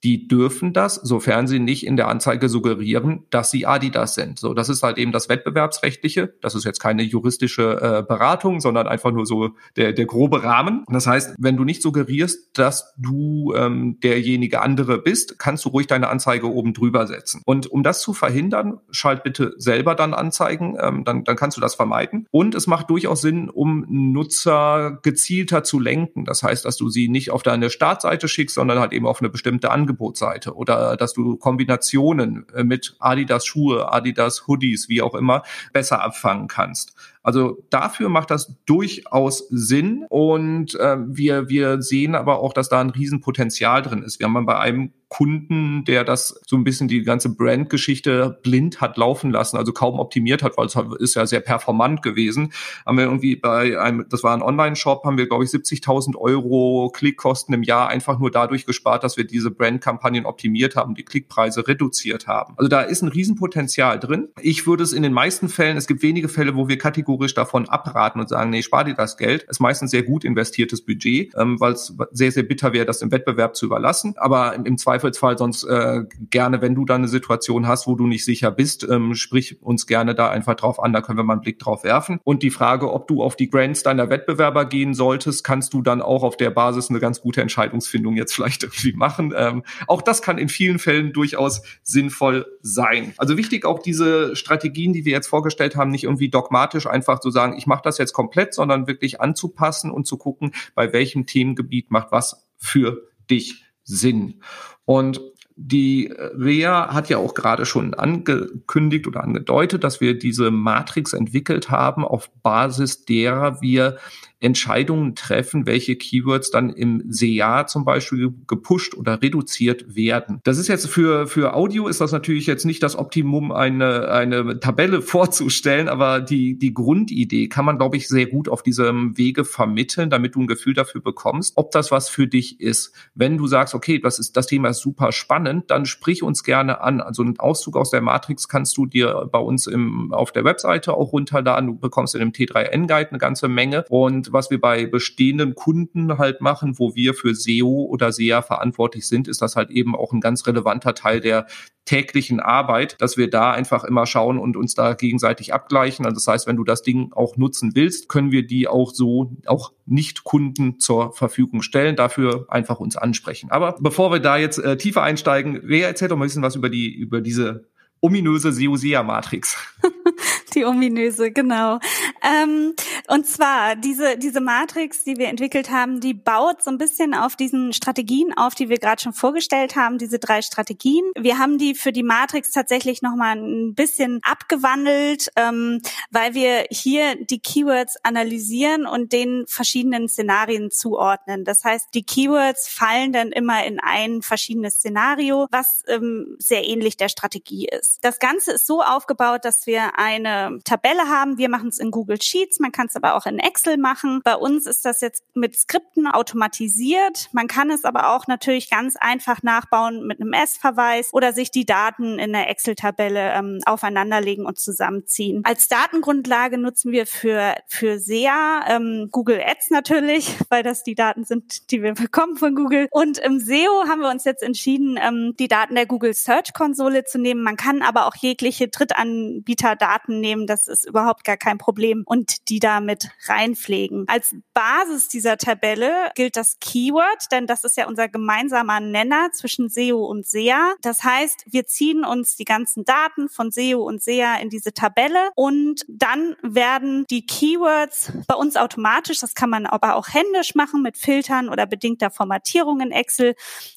[0.04, 4.38] die dürfen das, sofern sie nicht in der Anzeige suggerieren, dass sie Adidas sind.
[4.38, 6.34] So, das ist halt eben das Wettbewerbsrechtliche.
[6.42, 10.84] Das ist jetzt keine juristische äh, Beratung, sondern einfach nur so der, der grobe Rahmen.
[10.88, 15.86] Das heißt, wenn du nicht suggerierst, dass du ähm, derjenige andere bist, kannst du ruhig
[15.86, 17.42] deine Anzeige oben drüber setzen.
[17.46, 21.60] Und um das zu verhindern, schalt bitte selber dann Anzeigen, ähm, dann, dann kannst du
[21.60, 22.26] das vermeiden.
[22.30, 26.24] Und es macht durchaus Sinn, um Nutzer gezielter zu lenken.
[26.24, 29.30] Das heißt, dass du sie nicht auf deine Startseite schickst, sondern halt eben auf eine
[29.30, 35.14] bestimmte Anzeige Angebotsseite oder dass du Kombinationen äh, mit Adidas Schuhe, Adidas Hoodies, wie auch
[35.14, 36.94] immer, besser abfangen kannst.
[37.26, 42.80] Also dafür macht das durchaus Sinn und äh, wir, wir sehen aber auch, dass da
[42.80, 44.20] ein Riesenpotenzial drin ist.
[44.20, 48.96] Wir haben bei einem Kunden, der das so ein bisschen die ganze Brandgeschichte blind hat
[48.96, 52.52] laufen lassen, also kaum optimiert hat, weil es halt ist ja sehr performant gewesen.
[52.84, 56.90] Haben wir irgendwie bei einem, das war ein Online-Shop, haben wir glaube ich 70.000 Euro
[56.92, 61.68] Klickkosten im Jahr einfach nur dadurch gespart, dass wir diese Brandkampagnen optimiert haben, die Klickpreise
[61.68, 62.54] reduziert haben.
[62.56, 64.28] Also da ist ein Riesenpotenzial drin.
[64.40, 66.78] Ich würde es in den meisten Fällen, es gibt wenige Fälle, wo wir
[67.16, 69.44] kategorisch davon abraten und sagen, nee, spar dir das Geld.
[69.44, 73.12] Ist meistens sehr gut investiertes Budget, ähm, weil es sehr, sehr bitter wäre, das im
[73.12, 74.14] Wettbewerb zu überlassen.
[74.18, 77.94] Aber im, im Zweifel Zweifelsfall sonst äh, gerne, wenn du da eine Situation hast, wo
[77.94, 81.22] du nicht sicher bist, ähm, sprich uns gerne da einfach drauf an, da können wir
[81.22, 82.18] mal einen Blick drauf werfen.
[82.24, 86.00] Und die Frage, ob du auf die Grants deiner Wettbewerber gehen solltest, kannst du dann
[86.00, 89.34] auch auf der Basis eine ganz gute Entscheidungsfindung jetzt vielleicht irgendwie machen.
[89.36, 93.12] Ähm, auch das kann in vielen Fällen durchaus sinnvoll sein.
[93.18, 97.30] Also wichtig auch diese Strategien, die wir jetzt vorgestellt haben, nicht irgendwie dogmatisch einfach zu
[97.30, 101.90] sagen, ich mache das jetzt komplett, sondern wirklich anzupassen und zu gucken, bei welchem Themengebiet
[101.90, 104.42] macht was für dich Sinn.
[104.84, 105.20] Und
[105.58, 111.70] die REA hat ja auch gerade schon angekündigt oder angedeutet, dass wir diese Matrix entwickelt
[111.70, 113.96] haben, auf Basis derer wir
[114.38, 120.40] Entscheidungen treffen, welche Keywords dann im SEA zum Beispiel gepusht oder reduziert werden.
[120.44, 124.60] Das ist jetzt für, für Audio ist das natürlich jetzt nicht das Optimum, eine, eine
[124.60, 129.44] Tabelle vorzustellen, aber die, die Grundidee kann man, glaube ich, sehr gut auf diesem Wege
[129.44, 132.92] vermitteln, damit du ein Gefühl dafür bekommst, ob das was für dich ist.
[133.14, 136.82] Wenn du sagst, okay, das ist, das Thema ist super spannend, dann sprich uns gerne
[136.82, 137.00] an.
[137.00, 140.92] Also einen Auszug aus der Matrix kannst du dir bei uns im, auf der Webseite
[140.92, 141.68] auch runterladen.
[141.68, 146.18] Du bekommst in dem T3N Guide eine ganze Menge und Was wir bei bestehenden Kunden
[146.18, 150.12] halt machen, wo wir für SEO oder SEA verantwortlich sind, ist das halt eben auch
[150.12, 151.46] ein ganz relevanter Teil der
[151.86, 156.04] täglichen Arbeit, dass wir da einfach immer schauen und uns da gegenseitig abgleichen.
[156.04, 159.32] Also das heißt, wenn du das Ding auch nutzen willst, können wir die auch so
[159.46, 161.96] auch nicht Kunden zur Verfügung stellen.
[161.96, 163.50] Dafür einfach uns ansprechen.
[163.50, 166.56] Aber bevor wir da jetzt äh, tiefer einsteigen, wer erzählt doch mal ein bisschen was
[166.56, 167.66] über die über diese
[168.00, 169.56] ominöse SEO-SEA-Matrix.
[170.56, 171.80] Die ominöse, genau.
[172.22, 172.74] Ähm,
[173.08, 177.36] und zwar diese, diese Matrix, die wir entwickelt haben, die baut so ein bisschen auf
[177.36, 181.04] diesen Strategien auf, die wir gerade schon vorgestellt haben, diese drei Strategien.
[181.14, 187.16] Wir haben die für die Matrix tatsächlich nochmal ein bisschen abgewandelt, ähm, weil wir hier
[187.16, 191.44] die Keywords analysieren und den verschiedenen Szenarien zuordnen.
[191.44, 196.96] Das heißt, die Keywords fallen dann immer in ein verschiedenes Szenario, was ähm, sehr ähnlich
[196.96, 197.98] der Strategie ist.
[198.00, 201.38] Das Ganze ist so aufgebaut, dass wir eine Tabelle haben.
[201.38, 204.20] Wir machen es in Google Sheets, man kann es aber auch in Excel machen.
[204.24, 207.28] Bei uns ist das jetzt mit Skripten automatisiert.
[207.32, 211.66] Man kann es aber auch natürlich ganz einfach nachbauen mit einem S-Verweis oder sich die
[211.66, 215.42] Daten in der Excel-Tabelle ähm, aufeinanderlegen und zusammenziehen.
[215.44, 221.24] Als Datengrundlage nutzen wir für, für SEA ähm, Google Ads natürlich, weil das die Daten
[221.24, 222.88] sind, die wir bekommen von Google.
[222.90, 227.04] Und im SEO haben wir uns jetzt entschieden, ähm, die Daten der Google Search Konsole
[227.04, 227.42] zu nehmen.
[227.42, 232.48] Man kann aber auch jegliche Drittanbieter-Daten nehmen nehmen, das ist überhaupt gar kein Problem und
[232.48, 234.04] die da mit reinpflegen.
[234.08, 239.68] Als Basis dieser Tabelle gilt das Keyword, denn das ist ja unser gemeinsamer Nenner zwischen
[239.68, 240.74] SEO und SEA.
[240.82, 245.30] Das heißt, wir ziehen uns die ganzen Daten von SEO und SEA in diese Tabelle
[245.34, 250.82] und dann werden die Keywords bei uns automatisch, das kann man aber auch händisch machen
[250.82, 253.34] mit Filtern oder bedingter Formatierung in Excel,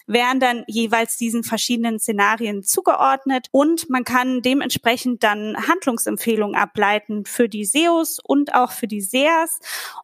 [0.07, 7.25] werden dann jeweils diesen verschiedenen Szenarien zugeordnet und man kann dementsprechend dann Handlungsempfehlungen Empfehlungen ableiten
[7.25, 9.60] für die SEOs und auch für die SEAs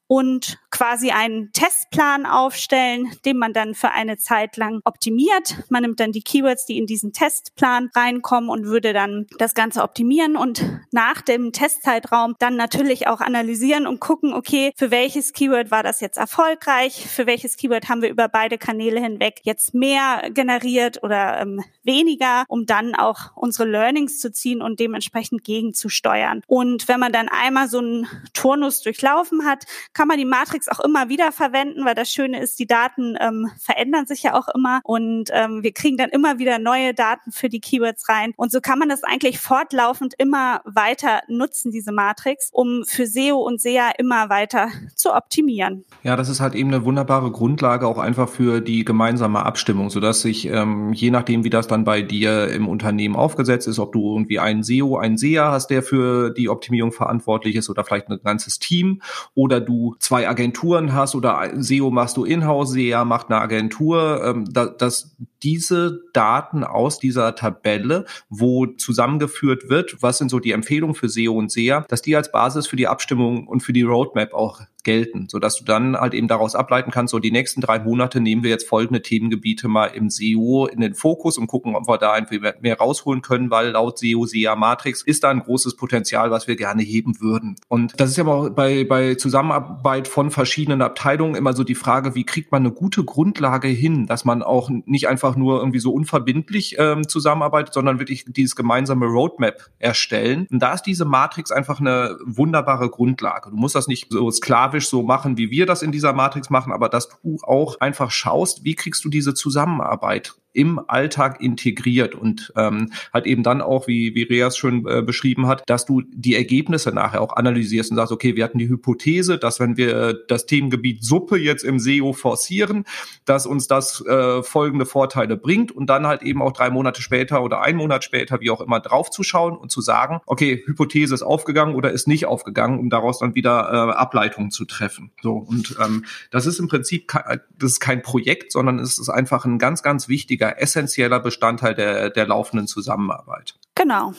[0.07, 5.55] und quasi einen Testplan aufstellen, den man dann für eine Zeit lang optimiert.
[5.69, 9.81] Man nimmt dann die Keywords, die in diesen Testplan reinkommen und würde dann das Ganze
[9.81, 15.71] optimieren und nach dem Testzeitraum dann natürlich auch analysieren und gucken, okay, für welches Keyword
[15.71, 20.29] war das jetzt erfolgreich, für welches Keyword haben wir über beide Kanäle hinweg jetzt mehr
[20.33, 26.24] generiert oder ähm, weniger, um dann auch unsere Learnings zu ziehen und dementsprechend gegenzusteuern.
[26.47, 30.79] Und wenn man dann einmal so einen Turnus durchlaufen hat, kann man die Matrix auch
[30.79, 34.81] immer wieder verwenden, weil das Schöne ist, die Daten ähm, verändern sich ja auch immer
[34.83, 38.33] und ähm, wir kriegen dann immer wieder neue Daten für die Keywords rein.
[38.35, 43.37] Und so kann man das eigentlich fortlaufend immer weiter nutzen, diese Matrix, um für SEO
[43.37, 45.85] und SEA immer weiter zu optimieren.
[46.03, 50.21] Ja, das ist halt eben eine wunderbare Grundlage auch einfach für die gemeinsame Abstimmung, sodass
[50.21, 54.13] sich ähm, je nachdem, wie das dann bei dir im Unternehmen aufgesetzt ist, ob du
[54.13, 58.19] irgendwie einen SEO, einen SEA hast, der für die Optimierung verantwortlich ist oder vielleicht ein
[58.23, 59.01] ganzes Team
[59.33, 64.45] oder du zwei Agenturen hast oder SEO machst du in-house, SEA macht eine Agentur, ähm,
[64.51, 70.95] da, dass diese Daten aus dieser Tabelle, wo zusammengeführt wird, was sind so die Empfehlungen
[70.95, 74.33] für SEO und SEA, dass die als Basis für die Abstimmung und für die Roadmap
[74.33, 77.79] auch gelten, so dass du dann halt eben daraus ableiten kannst, so die nächsten drei
[77.79, 81.89] Monate nehmen wir jetzt folgende Themengebiete mal im SEO in den Fokus und gucken, ob
[81.89, 85.75] wir da einfach mehr rausholen können, weil laut SEO, SEA Matrix ist da ein großes
[85.75, 87.55] Potenzial, was wir gerne heben würden.
[87.67, 92.15] Und das ist ja aber bei, bei Zusammenarbeit von verschiedenen Abteilungen immer so die Frage,
[92.15, 95.91] wie kriegt man eine gute Grundlage hin, dass man auch nicht einfach nur irgendwie so
[95.91, 100.47] unverbindlich ähm, zusammenarbeitet, sondern wirklich dieses gemeinsame Roadmap erstellen.
[100.51, 103.49] Und da ist diese Matrix einfach eine wunderbare Grundlage.
[103.49, 106.49] Du musst das nicht so sklavisch grafisch so machen, wie wir das in dieser Matrix
[106.49, 112.15] machen, aber dass du auch einfach schaust, wie kriegst du diese Zusammenarbeit im Alltag integriert
[112.15, 116.01] und ähm, halt eben dann auch, wie, wie Reas schon äh, beschrieben hat, dass du
[116.07, 120.13] die Ergebnisse nachher auch analysierst und sagst, okay, wir hatten die Hypothese, dass wenn wir
[120.27, 122.85] das Themengebiet Suppe jetzt im SEO forcieren,
[123.25, 127.43] dass uns das äh, folgende Vorteile bringt und dann halt eben auch drei Monate später
[127.43, 131.75] oder ein Monat später, wie auch immer, draufzuschauen und zu sagen, okay, Hypothese ist aufgegangen
[131.75, 135.11] oder ist nicht aufgegangen, um daraus dann wieder äh, Ableitungen zu treffen.
[135.21, 137.11] So und ähm, das ist im Prinzip
[137.57, 141.75] das ist kein Projekt, sondern es ist einfach ein ganz, ganz wichtiger wichtiger, essentieller Bestandteil
[141.75, 143.55] der, der laufenden Zusammenarbeit.
[143.75, 144.13] Genau.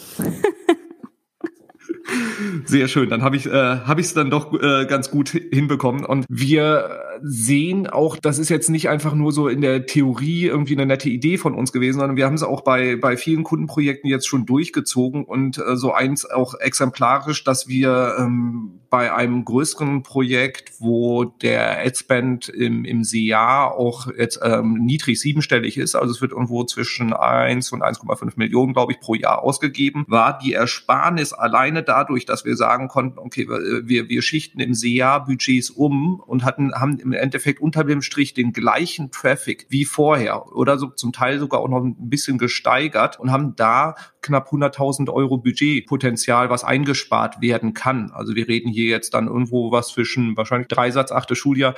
[2.65, 6.05] Sehr schön, dann habe ich äh, habe ich es dann doch äh, ganz gut hinbekommen
[6.05, 10.75] und wir sehen auch, das ist jetzt nicht einfach nur so in der Theorie irgendwie
[10.75, 14.09] eine nette Idee von uns gewesen, sondern wir haben es auch bei, bei vielen Kundenprojekten
[14.09, 20.03] jetzt schon durchgezogen und äh, so eins auch exemplarisch, dass wir ähm, bei einem größeren
[20.03, 26.23] Projekt, wo der Adspend im, im Jahr auch jetzt ähm, niedrig siebenstellig ist, also es
[26.23, 31.35] wird irgendwo zwischen 1 und 1,5 Millionen, glaube ich, pro Jahr ausgegeben, war die Ersparnis
[31.35, 36.43] alleine dadurch, dass wir sagen konnten, okay, wir, wir schichten im Jahr Budgets um und
[36.43, 41.13] hatten, haben im Endeffekt unter dem Strich den gleichen Traffic wie vorher oder so zum
[41.13, 46.65] Teil sogar auch noch ein bisschen gesteigert und haben da knapp 100.000 Euro Budgetpotenzial, was
[46.65, 48.11] eingespart werden kann.
[48.11, 51.75] Also wir reden hier jetzt dann irgendwo was zwischen wahrscheinlich Dreisatz, achte Schuljahr,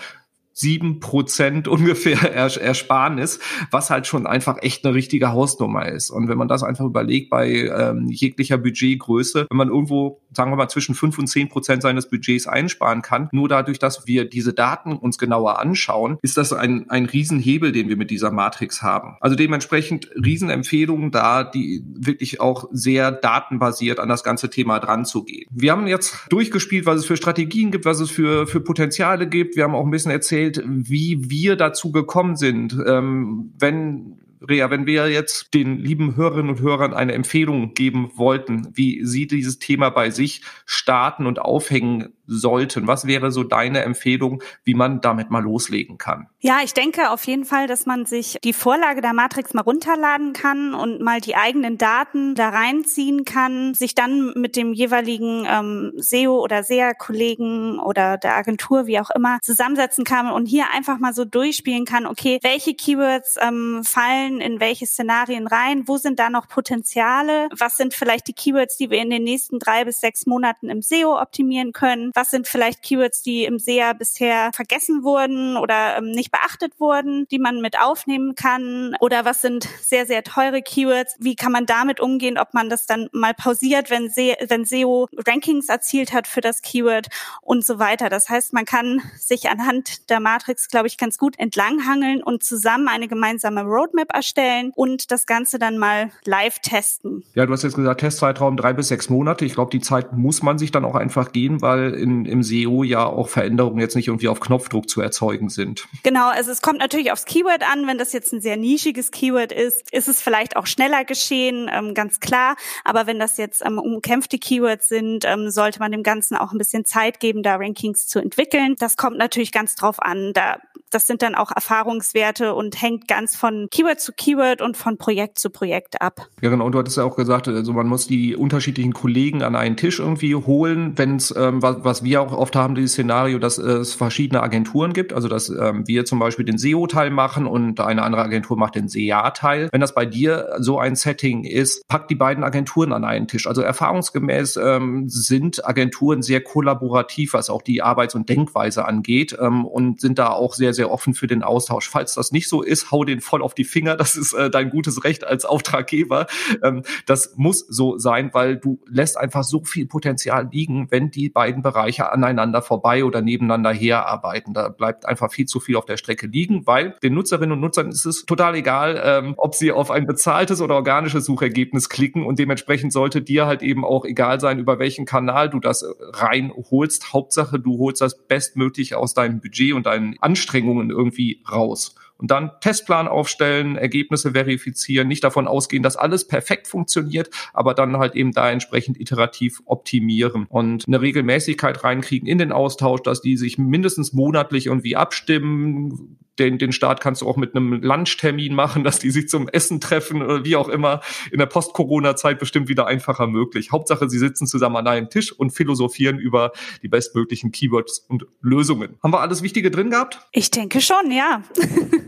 [0.58, 3.38] sieben Prozent ungefähr Ersparnis,
[3.70, 6.10] was halt schon einfach echt eine richtige Hausnummer ist.
[6.10, 10.56] Und wenn man das einfach überlegt bei ähm, jeglicher Budgetgröße, wenn man irgendwo, sagen wir
[10.56, 14.52] mal, zwischen fünf und zehn Prozent seines Budgets einsparen kann, nur dadurch, dass wir diese
[14.52, 19.16] Daten uns genauer anschauen, ist das ein, ein Riesenhebel, den wir mit dieser Matrix haben.
[19.20, 25.24] Also dementsprechend Riesenempfehlungen da, die wirklich auch sehr datenbasiert an das ganze Thema dran zu
[25.24, 25.46] gehen.
[25.50, 29.56] Wir haben jetzt durchgespielt, was es für Strategien gibt, was es für, für Potenziale gibt.
[29.56, 32.76] Wir haben auch ein bisschen erzählt, erzählt, wie wir dazu gekommen sind.
[32.86, 38.68] Ähm, wenn Rea, wenn wir jetzt den lieben Hörerinnen und Hörern eine Empfehlung geben wollten,
[38.72, 44.42] wie sie dieses Thema bei sich starten und aufhängen sollten, was wäre so deine Empfehlung,
[44.64, 46.28] wie man damit mal loslegen kann?
[46.40, 50.34] Ja, ich denke auf jeden Fall, dass man sich die Vorlage der Matrix mal runterladen
[50.34, 55.92] kann und mal die eigenen Daten da reinziehen kann, sich dann mit dem jeweiligen ähm,
[55.96, 61.14] SEO oder SEA-Kollegen oder der Agentur, wie auch immer, zusammensetzen kann und hier einfach mal
[61.14, 66.30] so durchspielen kann, okay, welche Keywords ähm, fallen in welche Szenarien rein, wo sind da
[66.30, 70.26] noch Potenziale, was sind vielleicht die Keywords, die wir in den nächsten drei bis sechs
[70.26, 75.56] Monaten im SEO optimieren können, was sind vielleicht Keywords, die im SEA bisher vergessen wurden
[75.56, 78.96] oder ähm, nicht beachtet wurden, die man mit aufnehmen kann?
[78.98, 81.14] Oder was sind sehr, sehr teure Keywords?
[81.20, 85.06] Wie kann man damit umgehen, ob man das dann mal pausiert, wenn, Se wenn SEO
[85.28, 87.06] Rankings erzielt hat für das Keyword
[87.40, 88.08] und so weiter.
[88.08, 92.88] Das heißt, man kann sich anhand der Matrix, glaube ich, ganz gut entlanghangeln und zusammen
[92.88, 97.22] eine gemeinsame Roadmap erstellen und das Ganze dann mal live testen.
[97.34, 99.44] Ja, du hast jetzt gesagt, Testzeitraum drei bis sechs Monate.
[99.44, 102.82] Ich glaube, die Zeit muss man sich dann auch einfach gehen, weil in, im SEO
[102.82, 105.86] ja auch Veränderungen jetzt nicht irgendwie auf Knopfdruck zu erzeugen sind.
[106.02, 107.86] Genau, also es kommt natürlich aufs Keyword an.
[107.86, 111.94] Wenn das jetzt ein sehr nischiges Keyword ist, ist es vielleicht auch schneller geschehen, ähm,
[111.94, 112.56] ganz klar.
[112.84, 116.58] Aber wenn das jetzt ähm, umkämpfte Keywords sind, ähm, sollte man dem Ganzen auch ein
[116.58, 118.74] bisschen Zeit geben, da Rankings zu entwickeln.
[118.78, 120.32] Das kommt natürlich ganz drauf an.
[120.34, 120.58] Da
[120.90, 125.38] das sind dann auch Erfahrungswerte und hängt ganz von Keyword zu Keyword und von Projekt
[125.38, 126.28] zu Projekt ab.
[126.40, 126.66] Ja, genau.
[126.66, 129.98] Und du hattest ja auch gesagt, also man muss die unterschiedlichen Kollegen an einen Tisch
[129.98, 133.94] irgendwie holen, wenn es, ähm, was, was wir auch oft haben, dieses Szenario, dass es
[133.94, 135.12] verschiedene Agenturen gibt.
[135.12, 138.88] Also dass ähm, wir zum Beispiel den SEO-Teil machen und eine andere Agentur macht den
[138.88, 139.68] SEA-Teil.
[139.72, 143.46] Wenn das bei dir so ein Setting ist, pack die beiden Agenturen an einen Tisch.
[143.46, 149.64] Also erfahrungsgemäß ähm, sind Agenturen sehr kollaborativ, was auch die Arbeits- und Denkweise angeht ähm,
[149.64, 151.88] und sind da auch sehr, sehr offen für den Austausch.
[151.88, 153.96] Falls das nicht so ist, hau den voll auf die Finger.
[153.96, 156.26] Das ist äh, dein gutes Recht als Auftraggeber.
[156.62, 161.28] Ähm, das muss so sein, weil du lässt einfach so viel Potenzial liegen, wenn die
[161.28, 164.54] beiden Bereiche aneinander vorbei oder nebeneinander herarbeiten.
[164.54, 167.88] Da bleibt einfach viel zu viel auf der Strecke liegen, weil den Nutzerinnen und Nutzern
[167.88, 172.38] ist es total egal, ähm, ob sie auf ein bezahltes oder organisches Suchergebnis klicken und
[172.38, 177.12] dementsprechend sollte dir halt eben auch egal sein, über welchen Kanal du das reinholst.
[177.12, 181.94] Hauptsache, du holst das bestmöglich aus deinem Budget und deinen Anstrengungen irgendwie raus.
[182.18, 187.96] Und dann Testplan aufstellen, Ergebnisse verifizieren, nicht davon ausgehen, dass alles perfekt funktioniert, aber dann
[187.98, 193.36] halt eben da entsprechend iterativ optimieren und eine Regelmäßigkeit reinkriegen in den Austausch, dass die
[193.36, 198.84] sich mindestens monatlich irgendwie abstimmen, den, den Start kannst du auch mit einem Lunchtermin machen,
[198.88, 201.00] dass die sich zum Essen treffen oder wie auch immer.
[201.30, 203.72] In der Post-Corona-Zeit bestimmt wieder einfacher möglich.
[203.72, 206.52] Hauptsache, sie sitzen zusammen an einem Tisch und philosophieren über
[206.82, 208.96] die bestmöglichen Keywords und Lösungen.
[209.02, 210.20] Haben wir alles Wichtige drin gehabt?
[210.32, 211.42] Ich denke schon, ja.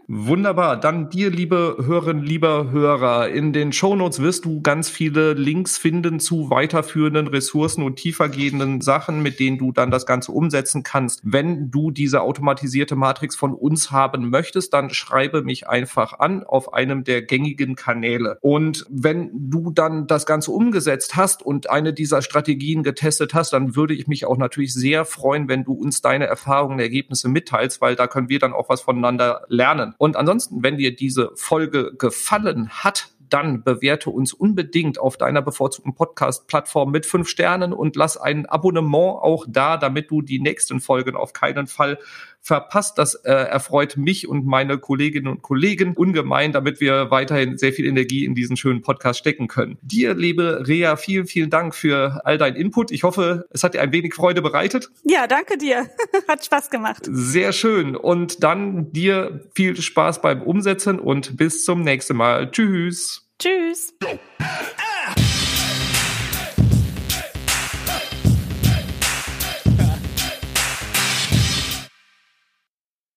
[0.13, 0.77] Wunderbar.
[0.77, 6.19] Dann dir, liebe Hörerinnen, lieber Hörer, in den Shownotes wirst du ganz viele Links finden
[6.19, 11.21] zu weiterführenden Ressourcen und tiefergehenden Sachen, mit denen du dann das Ganze umsetzen kannst.
[11.23, 16.73] Wenn du diese automatisierte Matrix von uns haben möchtest, dann schreibe mich einfach an auf
[16.73, 18.37] einem der gängigen Kanäle.
[18.41, 23.77] Und wenn du dann das Ganze umgesetzt hast und eine dieser Strategien getestet hast, dann
[23.77, 27.95] würde ich mich auch natürlich sehr freuen, wenn du uns deine Erfahrungen, Ergebnisse mitteilst, weil
[27.95, 29.95] da können wir dann auch was voneinander lernen.
[30.01, 35.93] Und ansonsten, wenn dir diese Folge gefallen hat, dann bewerte uns unbedingt auf deiner bevorzugten
[35.93, 41.15] Podcast-Plattform mit fünf Sternen und lass ein Abonnement auch da, damit du die nächsten Folgen
[41.15, 41.99] auf keinen Fall
[42.41, 42.97] verpasst.
[42.97, 47.85] Das äh, erfreut mich und meine Kolleginnen und Kollegen ungemein, damit wir weiterhin sehr viel
[47.85, 49.77] Energie in diesen schönen Podcast stecken können.
[49.81, 52.91] Dir, liebe Rea, vielen, vielen Dank für all dein Input.
[52.91, 54.89] Ich hoffe, es hat dir ein wenig Freude bereitet.
[55.03, 55.89] Ja, danke dir.
[56.27, 57.07] hat Spaß gemacht.
[57.09, 57.95] Sehr schön.
[57.95, 62.49] Und dann dir viel Spaß beim Umsetzen und bis zum nächsten Mal.
[62.51, 63.27] Tschüss.
[63.39, 63.93] Tschüss.